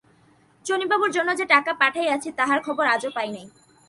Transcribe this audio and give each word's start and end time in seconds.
চুনীবাবুর 0.65 1.11
জন্য 1.11 1.29
যে 1.37 1.45
টাকা 1.45 1.71
পাঠাইয়াছি, 1.73 2.29
তাহার 2.31 2.59
খবর 2.63 2.85
আজও 2.85 3.09
পাই 3.15 3.29
নাই। 3.31 3.47